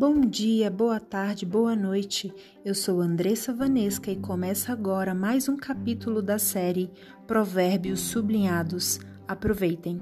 [0.00, 2.32] Bom dia, boa tarde, boa noite.
[2.64, 6.90] Eu sou Andressa Vanesca e começa agora mais um capítulo da série
[7.26, 8.98] Provérbios Sublinhados.
[9.28, 10.00] Aproveitem.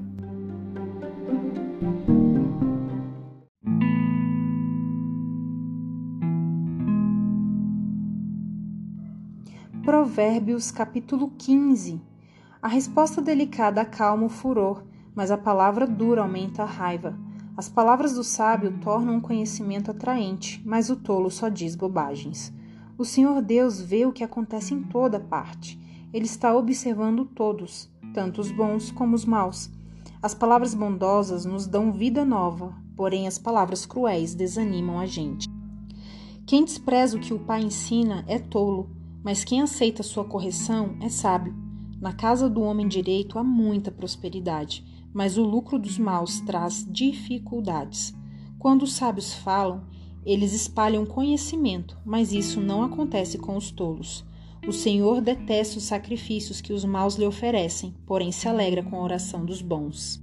[9.82, 12.00] Provérbios capítulo 15.
[12.62, 17.18] A resposta delicada acalma o furor, mas a palavra dura aumenta a raiva.
[17.58, 22.52] As palavras do sábio tornam o conhecimento atraente, mas o tolo só diz bobagens.
[22.96, 25.76] O Senhor Deus vê o que acontece em toda parte.
[26.12, 29.68] Ele está observando todos, tanto os bons como os maus.
[30.22, 35.48] As palavras bondosas nos dão vida nova, porém as palavras cruéis desanimam a gente.
[36.46, 38.88] Quem despreza o que o pai ensina é tolo,
[39.20, 41.56] mas quem aceita sua correção é sábio.
[42.00, 48.14] Na casa do homem direito há muita prosperidade mas o lucro dos maus traz dificuldades.
[48.58, 49.84] Quando os sábios falam,
[50.24, 54.24] eles espalham conhecimento, mas isso não acontece com os tolos.
[54.66, 59.02] O Senhor detesta os sacrifícios que os maus lhe oferecem, porém se alegra com a
[59.02, 60.22] oração dos bons.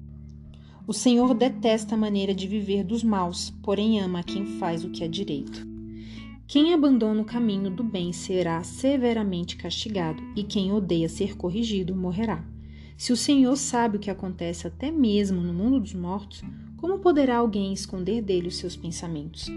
[0.88, 5.04] O Senhor detesta a maneira de viver dos maus, porém ama quem faz o que
[5.04, 5.66] é direito.
[6.46, 12.46] Quem abandona o caminho do bem será severamente castigado, e quem odeia ser corrigido morrerá.
[12.98, 16.42] Se o Senhor sabe o que acontece até mesmo no mundo dos mortos,
[16.78, 19.48] como poderá alguém esconder dele os seus pensamentos?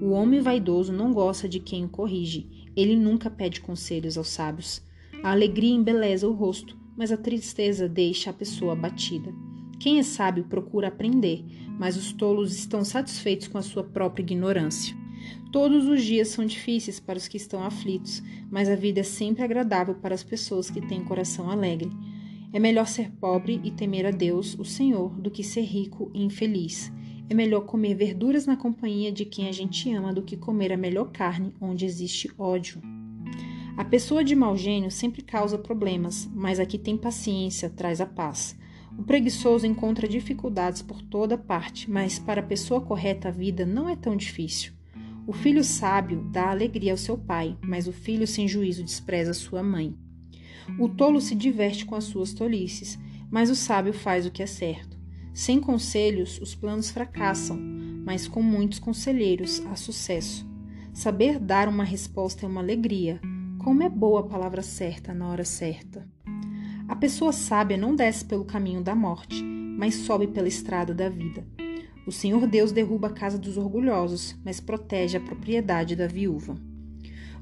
[0.00, 4.82] O homem vaidoso não gosta de quem o corrige, ele nunca pede conselhos aos sábios.
[5.22, 9.32] A alegria embeleza o rosto, mas a tristeza deixa a pessoa abatida.
[9.78, 11.44] Quem é sábio procura aprender,
[11.78, 14.94] mas os tolos estão satisfeitos com a sua própria ignorância.
[15.50, 19.42] Todos os dias são difíceis para os que estão aflitos, mas a vida é sempre
[19.42, 21.90] agradável para as pessoas que têm coração alegre.
[22.52, 26.22] É melhor ser pobre e temer a Deus, o Senhor, do que ser rico e
[26.22, 26.92] infeliz.
[27.30, 30.76] É melhor comer verduras na companhia de quem a gente ama do que comer a
[30.76, 32.82] melhor carne onde existe ódio.
[33.74, 38.06] A pessoa de mau gênio sempre causa problemas, mas a que tem paciência traz a
[38.06, 38.54] paz.
[38.98, 43.88] O preguiçoso encontra dificuldades por toda parte, mas para a pessoa correta a vida não
[43.88, 44.74] é tão difícil.
[45.26, 49.62] O filho sábio dá alegria ao seu pai, mas o filho sem juízo despreza sua
[49.62, 49.96] mãe.
[50.78, 52.98] O tolo se diverte com as suas tolices,
[53.30, 54.98] mas o sábio faz o que é certo.
[55.32, 57.58] Sem conselhos, os planos fracassam,
[58.04, 60.46] mas com muitos conselheiros há sucesso.
[60.92, 63.20] Saber dar uma resposta é uma alegria.
[63.58, 66.06] Como é boa a palavra certa na hora certa.
[66.86, 71.46] A pessoa sábia não desce pelo caminho da morte, mas sobe pela estrada da vida.
[72.06, 76.56] O Senhor Deus derruba a casa dos orgulhosos, mas protege a propriedade da viúva.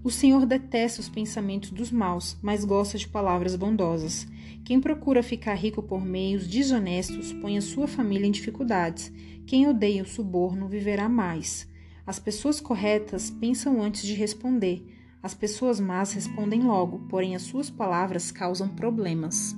[0.02, 4.26] O Senhor detesta os pensamentos dos maus, mas gosta de palavras bondosas.
[4.64, 9.12] Quem procura ficar rico por meios desonestos põe a sua família em dificuldades.
[9.46, 11.68] Quem odeia o suborno viverá mais.
[12.06, 14.82] As pessoas corretas pensam antes de responder.
[15.22, 19.54] As pessoas más respondem logo, porém as suas palavras causam problemas.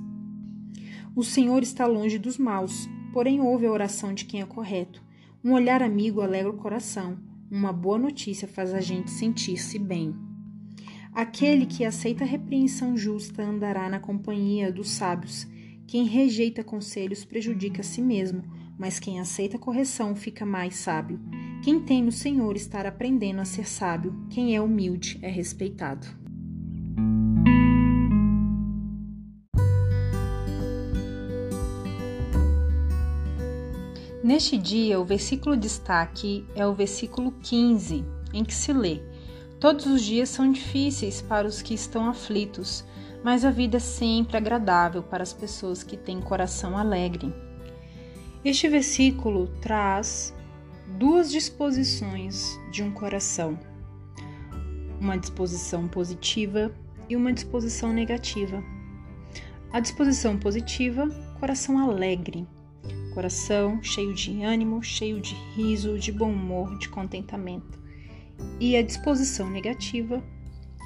[1.15, 5.01] O Senhor está longe dos maus, porém ouve a oração de quem é correto.
[5.45, 7.17] Um olhar amigo alegra o coração.
[7.49, 10.32] Uma boa notícia faz a gente sentir-se bem.
[11.15, 15.47] Aquele que aceita a repreensão justa andará na companhia dos sábios.
[15.87, 18.43] Quem rejeita conselhos prejudica a si mesmo,
[18.79, 21.21] mas quem aceita correção fica mais sábio.
[21.63, 26.07] Quem tem no Senhor estar aprendendo a ser sábio, quem é humilde é respeitado.
[34.25, 38.03] Neste dia, o versículo destaque é o versículo 15,
[38.33, 39.03] em que se lê:
[39.63, 42.85] Todos os dias são difíceis para os que estão aflitos,
[43.23, 47.33] mas a vida é sempre agradável para as pessoas que têm coração alegre.
[48.45, 50.35] Este versículo traz
[50.99, 53.57] duas disposições de um coração:
[55.01, 56.75] uma disposição positiva
[57.09, 58.61] e uma disposição negativa.
[59.73, 61.09] A disposição positiva,
[61.39, 62.49] coração alegre,
[63.15, 67.82] coração cheio de ânimo, cheio de riso, de bom humor, de contentamento
[68.61, 70.23] e a disposição negativa,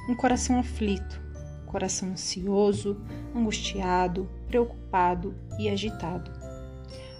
[0.09, 1.21] um coração aflito,
[1.65, 2.97] coração ansioso,
[3.35, 6.31] angustiado, preocupado e agitado.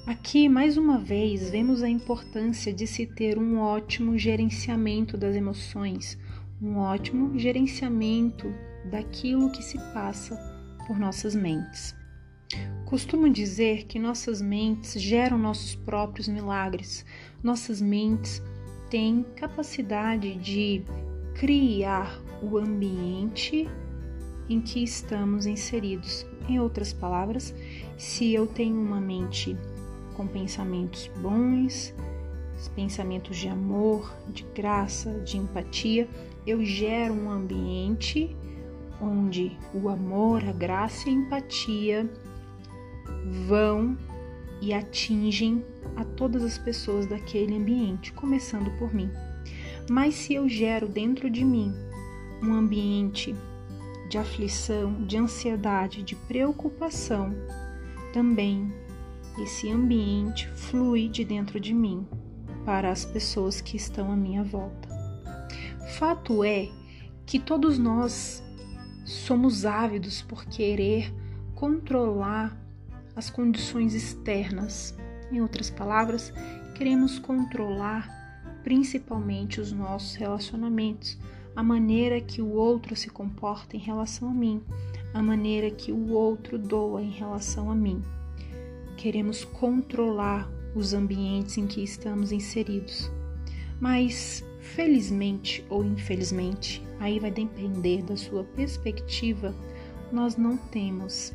[0.06, 6.18] Aqui, mais uma vez, vemos a importância de se ter um ótimo gerenciamento das emoções,
[6.62, 8.48] um ótimo gerenciamento
[8.89, 10.38] daquilo que se passa
[10.88, 11.94] por nossas mentes.
[12.86, 17.06] Costumo dizer que nossas mentes geram nossos próprios milagres,
[17.44, 18.42] nossas mentes
[18.89, 20.84] tem capacidade de
[21.36, 23.68] criar o ambiente
[24.50, 26.25] em que estamos inseridos.
[26.48, 27.54] Em outras palavras,
[27.98, 29.57] se eu tenho uma mente
[30.16, 31.94] com pensamentos bons,
[32.75, 36.07] pensamentos de amor, de graça, de empatia,
[36.45, 38.36] eu gero um ambiente
[39.01, 42.10] onde o amor, a graça e a empatia
[43.45, 43.98] vão
[44.62, 45.63] e atingem
[45.95, 49.09] a todas as pessoas daquele ambiente, começando por mim.
[49.89, 51.74] Mas se eu gero dentro de mim
[52.42, 53.36] um ambiente
[54.09, 57.33] de aflição, de ansiedade, de preocupação,
[58.13, 58.71] também
[59.39, 62.07] esse ambiente flui de dentro de mim
[62.65, 64.89] para as pessoas que estão à minha volta.
[65.98, 66.69] Fato é
[67.25, 68.44] que todos nós
[69.06, 71.13] somos ávidos por querer
[71.56, 72.57] controlar
[73.17, 74.95] as condições externas.
[75.31, 76.31] Em outras palavras,
[76.75, 78.15] queremos controlar
[78.63, 81.17] principalmente os nossos relacionamentos,
[81.55, 84.61] a maneira que o outro se comporta em relação a mim,
[85.13, 88.03] a maneira que o outro doa em relação a mim.
[88.95, 93.09] Queremos controlar os ambientes em que estamos inseridos.
[93.79, 99.55] Mas, felizmente ou infelizmente, aí vai depender da sua perspectiva,
[100.11, 101.33] nós não temos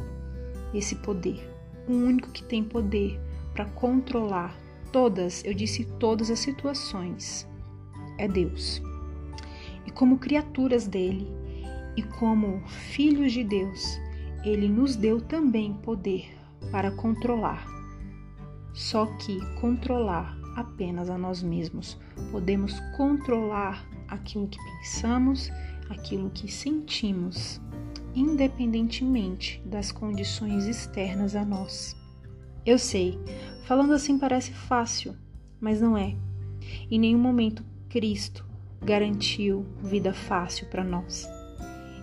[0.73, 1.52] esse poder.
[1.88, 3.20] O único que tem poder
[3.52, 4.56] para controlar
[4.93, 7.49] todas, eu disse todas as situações,
[8.19, 8.82] é Deus.
[9.87, 11.26] E como criaturas dele
[11.96, 13.99] e como filhos de Deus,
[14.44, 16.31] ele nos deu também poder
[16.70, 17.67] para controlar.
[18.73, 21.99] Só que controlar apenas a nós mesmos.
[22.31, 25.50] Podemos controlar aquilo que pensamos,
[25.90, 27.61] aquilo que sentimos,
[28.14, 31.97] independentemente das condições externas a nós.
[32.64, 33.19] Eu sei,
[33.64, 35.17] falando assim parece fácil,
[35.61, 36.17] mas não é.
[36.91, 38.47] Em nenhum momento Cristo
[38.81, 41.29] garantiu vida fácil para nós.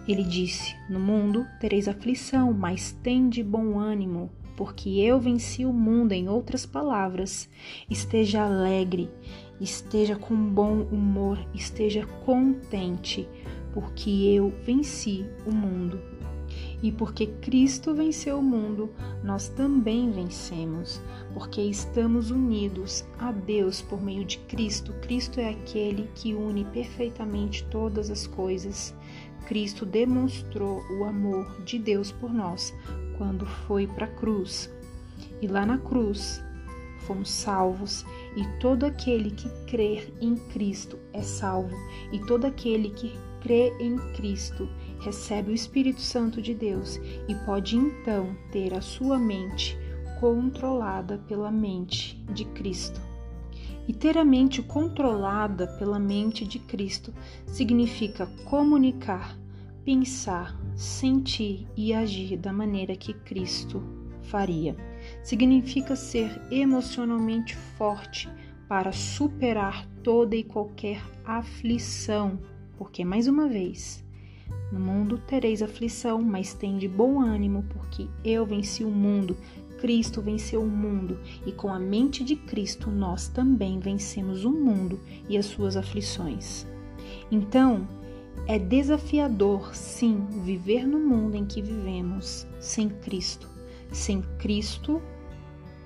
[0.07, 6.13] Ele disse: No mundo tereis aflição, mas tende bom ânimo, porque eu venci o mundo.
[6.13, 7.49] Em outras palavras,
[7.89, 9.09] esteja alegre,
[9.61, 13.29] esteja com bom humor, esteja contente,
[13.73, 15.99] porque eu venci o mundo.
[16.81, 18.89] E porque Cristo venceu o mundo,
[19.23, 21.01] nós também vencemos,
[21.33, 24.93] porque estamos unidos a Deus por meio de Cristo.
[25.01, 28.95] Cristo é aquele que une perfeitamente todas as coisas.
[29.45, 32.73] Cristo demonstrou o amor de Deus por nós
[33.17, 34.71] quando foi para a cruz.
[35.41, 36.41] E lá na cruz
[37.09, 38.05] fomos salvos,
[38.35, 41.75] e todo aquele que crer em Cristo é salvo,
[42.11, 44.69] e todo aquele que crê em Cristo
[44.99, 49.77] recebe o Espírito Santo de Deus e pode então ter a sua mente
[50.19, 52.99] controlada pela mente de Cristo.
[53.87, 57.13] E ter a mente controlada pela mente de Cristo
[57.47, 59.35] significa comunicar,
[59.83, 63.81] pensar, sentir e agir da maneira que Cristo
[64.23, 64.75] faria.
[65.23, 68.29] Significa ser emocionalmente forte
[68.67, 72.39] para superar toda e qualquer aflição,
[72.79, 74.01] porque mais uma vez,
[74.71, 79.35] no mundo tereis aflição, mas tende bom ânimo, porque eu venci o mundo.
[79.81, 84.97] Cristo venceu o mundo, e com a mente de Cristo nós também vencemos o mundo
[85.27, 86.65] e as suas aflições.
[87.29, 87.85] Então,
[88.47, 93.49] é desafiador, sim, viver no mundo em que vivemos sem Cristo.
[93.91, 95.01] Sem Cristo,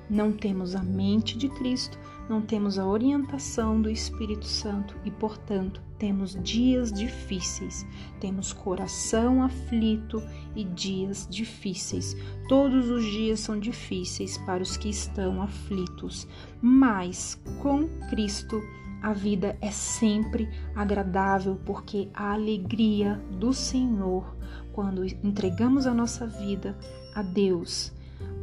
[0.09, 1.97] não temos a mente de Cristo,
[2.29, 7.85] não temos a orientação do Espírito Santo e, portanto, temos dias difíceis,
[8.19, 10.21] temos coração aflito
[10.55, 12.15] e dias difíceis.
[12.47, 16.27] Todos os dias são difíceis para os que estão aflitos,
[16.61, 18.61] mas com Cristo
[19.01, 24.33] a vida é sempre agradável, porque a alegria do Senhor,
[24.71, 26.77] quando entregamos a nossa vida
[27.13, 27.91] a Deus,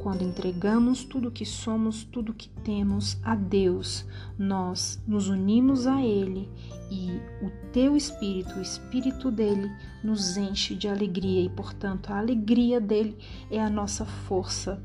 [0.03, 4.07] quando entregamos tudo que somos, tudo que temos a Deus,
[4.39, 6.49] nós nos unimos a Ele
[6.91, 9.71] e o teu espírito, o espírito dele,
[10.03, 13.17] nos enche de alegria e, portanto, a alegria dele
[13.51, 14.83] é a nossa força.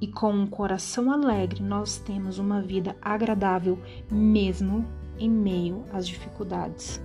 [0.00, 3.78] E com um coração alegre, nós temos uma vida agradável,
[4.10, 4.84] mesmo
[5.18, 7.00] em meio às dificuldades.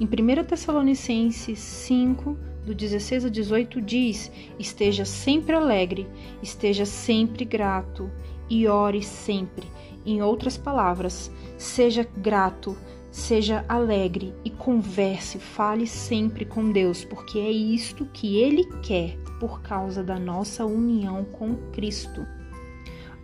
[0.00, 2.36] Em 1 Tessalonicenses 5,
[2.66, 6.06] do 16 a 18 diz: Esteja sempre alegre,
[6.42, 8.10] esteja sempre grato
[8.50, 9.66] e ore sempre.
[10.04, 12.76] Em outras palavras, seja grato,
[13.10, 19.62] seja alegre e converse, fale sempre com Deus, porque é isto que Ele quer por
[19.62, 22.26] causa da nossa união com Cristo.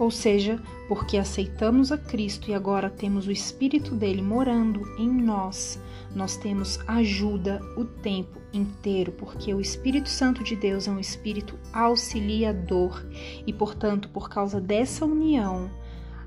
[0.02, 5.80] Ou seja, porque aceitamos a Cristo e agora temos o Espírito dele morando em nós,
[6.12, 11.56] nós temos ajuda o tempo inteiro, porque o Espírito Santo de Deus é um espírito
[11.72, 13.06] auxiliador
[13.46, 15.70] e, portanto, por causa dessa união,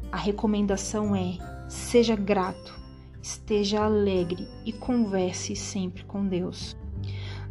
[0.10, 2.80] a recomendação é Seja grato,
[3.22, 6.78] esteja alegre e converse sempre com Deus.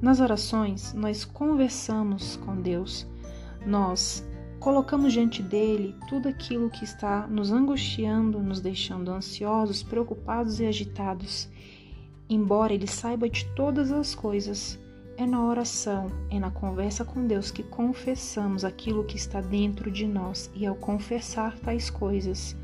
[0.00, 3.06] Nas orações, nós conversamos com Deus,
[3.66, 4.24] nós
[4.60, 11.48] colocamos diante dele tudo aquilo que está nos angustiando, nos deixando ansiosos, preocupados e agitados.
[12.28, 14.78] Embora ele saiba de todas as coisas,
[15.16, 20.06] é na oração, é na conversa com Deus que confessamos aquilo que está dentro de
[20.06, 22.56] nós, e ao confessar tais coisas,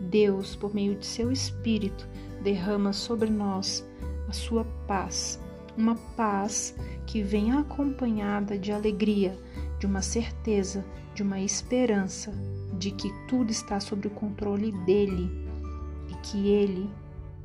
[0.00, 2.06] Deus, por meio de seu Espírito,
[2.42, 3.86] derrama sobre nós
[4.28, 5.40] a sua paz,
[5.76, 6.74] uma paz
[7.06, 9.38] que vem acompanhada de alegria,
[9.78, 12.32] de uma certeza, de uma esperança
[12.78, 15.30] de que tudo está sob o controle dele
[16.10, 16.90] e que ele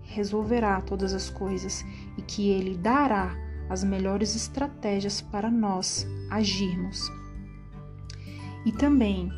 [0.01, 1.85] resolverá todas as coisas
[2.17, 3.35] e que ele dará
[3.69, 7.09] as melhores estratégias para nós agirmos.
[8.65, 9.31] E também,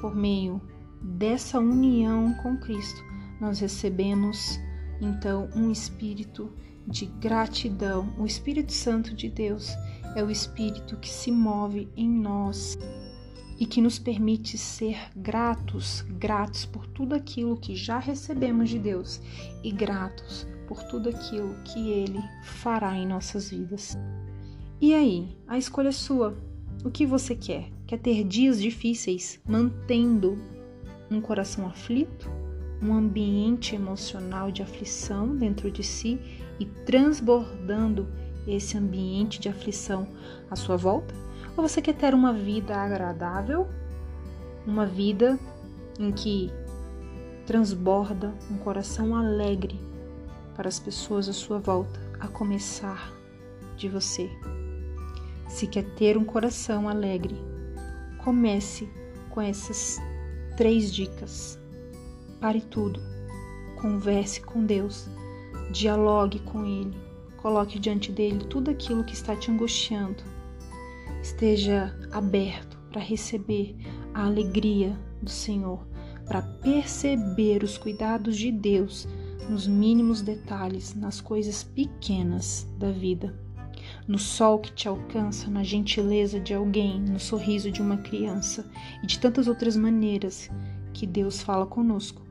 [0.00, 0.60] por meio
[1.02, 3.02] dessa união com Cristo,
[3.40, 4.60] nós recebemos
[5.00, 6.52] então um espírito
[6.86, 8.12] de gratidão.
[8.18, 9.70] O Espírito Santo de Deus
[10.14, 12.78] é o espírito que se move em nós
[13.58, 19.20] e que nos permite ser gratos, gratos por tudo aquilo que já recebemos de Deus
[19.62, 23.98] e gratos por tudo aquilo que Ele fará em nossas vidas.
[24.80, 26.34] E aí, a escolha é sua.
[26.82, 27.68] O que você quer?
[27.86, 30.38] Quer ter dias difíceis mantendo
[31.10, 32.30] um coração aflito,
[32.80, 36.18] um ambiente emocional de aflição dentro de si
[36.58, 38.08] e transbordando
[38.46, 40.06] esse ambiente de aflição
[40.50, 41.14] à sua volta?
[41.56, 43.68] Ou você quer ter uma vida agradável,
[44.66, 45.38] uma vida
[45.98, 46.50] em que
[47.46, 49.80] transborda um coração alegre
[50.54, 53.12] para as pessoas à sua volta, a começar
[53.76, 54.30] de você.
[55.48, 57.36] Se quer ter um coração alegre,
[58.18, 58.88] comece
[59.30, 59.98] com essas
[60.56, 61.58] três dicas.
[62.40, 63.00] Pare tudo,
[63.80, 65.08] converse com Deus,
[65.72, 66.96] dialogue com Ele,
[67.42, 70.22] coloque diante dele tudo aquilo que está te angustiando.
[71.22, 73.76] Esteja aberto para receber
[74.14, 75.86] a alegria do Senhor,
[76.26, 79.06] para perceber os cuidados de Deus
[79.48, 83.34] nos mínimos detalhes, nas coisas pequenas da vida.
[84.06, 88.70] No sol que te alcança, na gentileza de alguém, no sorriso de uma criança
[89.02, 90.48] e de tantas outras maneiras
[90.92, 92.22] que Deus fala conosco.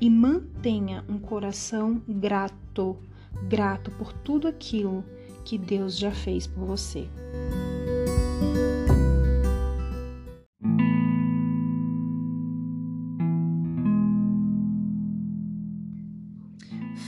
[0.00, 2.96] E mantenha um coração grato,
[3.48, 5.04] grato por tudo aquilo
[5.44, 7.08] que Deus já fez por você.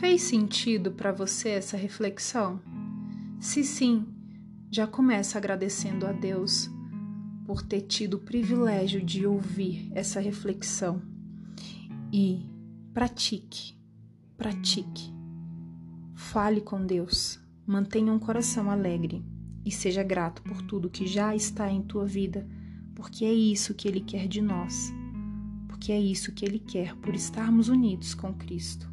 [0.00, 2.60] Fez sentido para você essa reflexão?
[3.38, 4.06] Se sim,
[4.70, 6.70] já começa agradecendo a Deus
[7.44, 11.02] por ter tido o privilégio de ouvir essa reflexão.
[12.12, 12.46] E
[12.94, 13.74] pratique,
[14.36, 15.19] pratique.
[16.20, 19.24] Fale com Deus, mantenha um coração alegre
[19.64, 22.46] e seja grato por tudo que já está em tua vida,
[22.94, 24.92] porque é isso que Ele quer de nós,
[25.66, 28.88] porque é isso que Ele quer por estarmos unidos com Cristo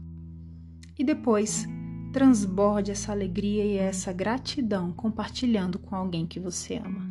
[0.97, 1.67] e depois
[2.11, 7.05] transborde essa alegria e essa gratidão compartilhando com alguém que você ama.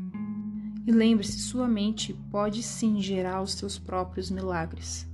[0.84, 5.06] E lembre-se, sua mente pode sim gerar os seus próprios milagres.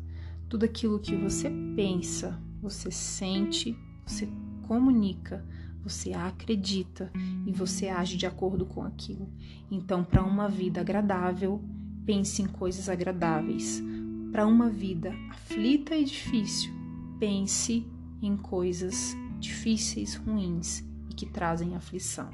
[0.49, 4.27] Tudo aquilo que você pensa, você sente, você
[4.67, 5.45] comunica,
[5.83, 7.11] você acredita
[7.47, 9.29] e você age de acordo com aquilo.
[9.71, 11.63] Então, para uma vida agradável,
[12.07, 13.83] pense em coisas agradáveis.
[14.31, 16.73] Para uma vida aflita e difícil,
[17.19, 17.87] pense
[18.23, 22.31] em coisas difíceis, ruins e que trazem aflição.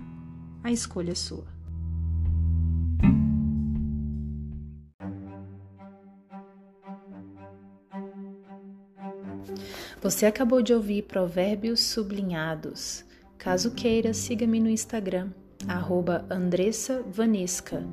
[0.62, 1.57] A escolha é sua.
[10.00, 13.04] Você acabou de ouvir Provérbios Sublinhados.
[13.36, 15.30] Caso queira, siga-me no Instagram,
[15.66, 17.84] arroba Andressa Vanesca,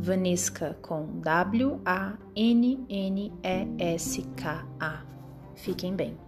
[0.00, 1.84] Vanesca com W-A-N-N-E-S-K-A.
[5.54, 6.23] Fiquem bem.